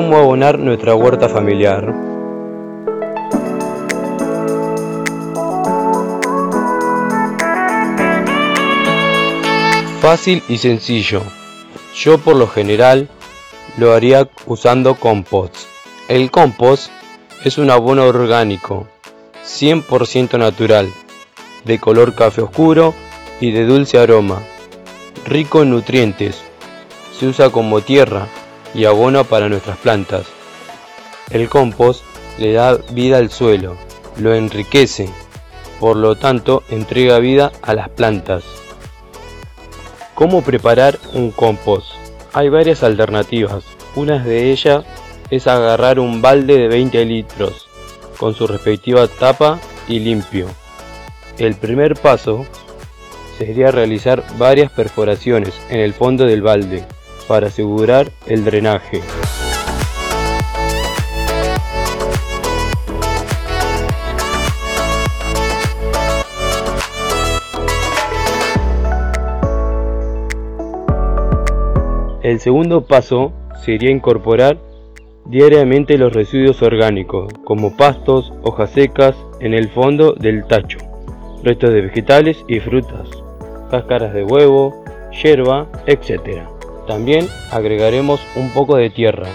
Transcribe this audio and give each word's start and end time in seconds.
cómo 0.00 0.16
abonar 0.16 0.58
nuestra 0.58 0.94
huerta 0.94 1.28
familiar. 1.28 1.92
Fácil 10.00 10.42
y 10.48 10.56
sencillo. 10.56 11.20
Yo 11.94 12.16
por 12.16 12.36
lo 12.36 12.46
general 12.46 13.10
lo 13.76 13.92
haría 13.92 14.26
usando 14.46 14.94
compost. 14.94 15.54
El 16.08 16.30
compost 16.30 16.90
es 17.44 17.58
un 17.58 17.70
abono 17.70 18.06
orgánico, 18.06 18.88
100% 19.44 20.38
natural, 20.38 20.88
de 21.66 21.78
color 21.78 22.14
café 22.14 22.40
oscuro 22.40 22.94
y 23.38 23.50
de 23.50 23.66
dulce 23.66 23.98
aroma, 23.98 24.40
rico 25.26 25.60
en 25.60 25.72
nutrientes. 25.72 26.40
Se 27.18 27.26
usa 27.26 27.50
como 27.50 27.82
tierra 27.82 28.28
y 28.74 28.84
abono 28.84 29.24
para 29.24 29.48
nuestras 29.48 29.78
plantas. 29.78 30.26
El 31.30 31.48
compost 31.48 32.02
le 32.38 32.52
da 32.52 32.76
vida 32.92 33.18
al 33.18 33.30
suelo, 33.30 33.76
lo 34.16 34.34
enriquece, 34.34 35.08
por 35.78 35.96
lo 35.96 36.16
tanto 36.16 36.62
entrega 36.70 37.18
vida 37.18 37.52
a 37.62 37.74
las 37.74 37.88
plantas. 37.88 38.44
¿Cómo 40.14 40.42
preparar 40.42 40.98
un 41.14 41.30
compost? 41.30 41.92
Hay 42.32 42.48
varias 42.48 42.82
alternativas. 42.82 43.64
Una 43.96 44.18
de 44.18 44.52
ellas 44.52 44.84
es 45.30 45.46
agarrar 45.46 45.98
un 45.98 46.20
balde 46.20 46.58
de 46.58 46.68
20 46.68 47.04
litros 47.04 47.68
con 48.18 48.34
su 48.34 48.46
respectiva 48.46 49.08
tapa 49.08 49.58
y 49.88 50.00
limpio. 50.00 50.46
El 51.38 51.54
primer 51.54 51.94
paso 51.94 52.46
sería 53.38 53.70
realizar 53.70 54.22
varias 54.36 54.70
perforaciones 54.70 55.54
en 55.70 55.80
el 55.80 55.94
fondo 55.94 56.26
del 56.26 56.42
balde 56.42 56.84
para 57.30 57.46
asegurar 57.46 58.10
el 58.26 58.44
drenaje. 58.44 59.00
El 72.24 72.40
segundo 72.40 72.84
paso 72.84 73.32
sería 73.64 73.92
incorporar 73.92 74.58
diariamente 75.26 75.96
los 75.98 76.12
residuos 76.12 76.60
orgánicos, 76.62 77.32
como 77.44 77.76
pastos, 77.76 78.32
hojas 78.42 78.72
secas, 78.72 79.14
en 79.38 79.54
el 79.54 79.68
fondo 79.68 80.14
del 80.14 80.44
tacho, 80.48 80.78
restos 81.44 81.70
de 81.70 81.82
vegetales 81.82 82.44
y 82.48 82.58
frutas, 82.58 83.08
cáscaras 83.70 84.12
de 84.14 84.24
huevo, 84.24 84.82
hierba, 85.12 85.68
etc. 85.86 86.59
También 86.90 87.28
agregaremos 87.52 88.20
un 88.34 88.50
poco 88.50 88.74
de 88.74 88.90
tierra 88.90 89.28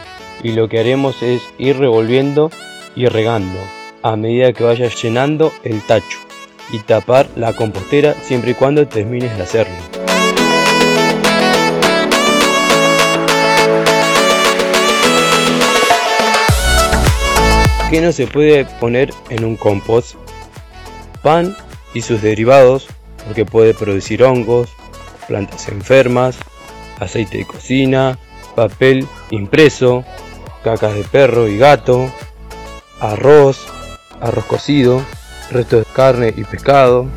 y 0.44 0.52
lo 0.52 0.68
que 0.68 0.78
haremos 0.78 1.24
es 1.24 1.42
ir 1.58 1.78
revolviendo 1.78 2.52
y 2.98 3.06
regando 3.06 3.58
a 4.04 4.18
medida 4.18 4.52
que 4.52 4.66
vaya 4.66 4.90
llenando 4.90 5.54
el 5.64 5.82
tacho 5.82 6.18
y 6.74 6.80
tapar 6.80 7.30
la 7.38 7.54
compostera 7.54 8.14
siempre 8.14 8.52
y 8.52 8.54
cuando 8.56 8.86
termines 8.90 9.38
de 9.38 9.44
hacerlo. 9.44 9.74
¿Qué 17.90 18.02
no 18.02 18.12
se 18.12 18.28
puede 18.28 18.66
poner 18.82 19.14
en 19.30 19.46
un 19.46 19.56
compost? 19.56 20.16
Pan 21.24 21.56
y 21.94 22.02
sus 22.02 22.22
derivados, 22.22 22.88
porque 23.26 23.46
puede 23.46 23.74
producir 23.74 24.24
hongos, 24.24 24.68
plantas 25.30 25.70
enfermas, 25.70 26.38
aceite 27.00 27.40
de 27.40 27.46
cocina, 27.46 28.18
papel 28.56 29.08
impreso, 29.32 30.04
cacas 30.64 30.96
de 30.96 31.04
perro 31.04 31.48
y 31.48 31.58
gato, 31.58 32.12
arroz, 33.00 33.68
arroz 34.22 34.46
cocido, 34.46 35.02
restos 35.52 35.86
de 35.86 35.94
carne 35.94 36.34
y 36.36 36.44
pescado. 36.44 37.08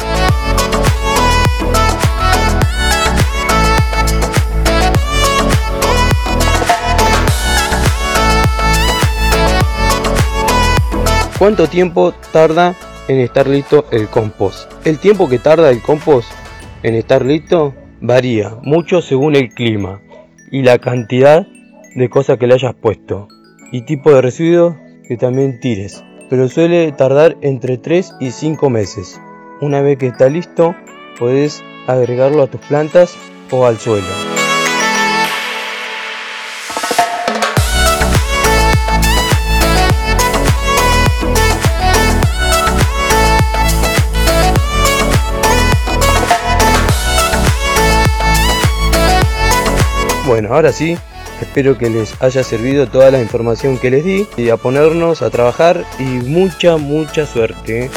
¿Cuánto 11.39 11.69
tiempo 11.69 12.13
tarda 12.33 12.75
en 13.07 13.21
estar 13.21 13.47
listo 13.47 13.87
el 13.93 14.09
compost? 14.09 14.73
El 14.85 14.99
tiempo 14.99 15.29
que 15.29 15.39
tarda 15.39 15.71
el 15.71 15.81
compost 15.81 16.29
en 16.83 16.97
estar 16.97 17.25
listo 17.25 17.75
Varía 18.01 18.57
mucho 18.63 19.03
según 19.03 19.35
el 19.35 19.49
clima 19.49 20.01
y 20.51 20.63
la 20.63 20.79
cantidad 20.79 21.47
de 21.95 22.09
cosas 22.09 22.39
que 22.39 22.47
le 22.47 22.55
hayas 22.55 22.75
puesto 22.75 23.29
y 23.73 23.83
tipo 23.83 24.13
de 24.13 24.23
residuos 24.23 24.77
que 25.09 25.17
también 25.17 25.59
tires, 25.59 26.05
pero 26.31 26.49
suele 26.49 26.93
tardar 26.93 27.37
entre 27.41 27.77
3 27.77 28.15
y 28.21 28.31
5 28.31 28.71
meses. 28.71 29.21
Una 29.61 29.81
vez 29.81 29.99
que 29.99 30.07
está 30.07 30.29
listo, 30.29 30.77
puedes 31.19 31.65
agregarlo 31.87 32.43
a 32.43 32.47
tus 32.47 32.61
plantas 32.61 33.17
o 33.51 33.67
al 33.67 33.79
suelo. 33.79 34.28
Bueno, 50.29 50.53
ahora 50.53 50.73
sí, 50.73 50.95
espero 51.41 51.79
que 51.79 51.89
les 51.89 52.15
haya 52.21 52.45
servido 52.45 52.87
toda 52.87 53.11
la 53.11 53.19
información 53.19 53.79
que 53.79 53.91
les 53.91 54.05
di 54.05 54.27
y 54.37 54.51
a 54.51 54.59
ponernos 54.59 55.23
a 55.23 55.31
trabajar 55.31 55.87
y 55.99 56.03
mucha, 56.03 56.77
mucha 56.77 57.25
suerte. 57.25 57.89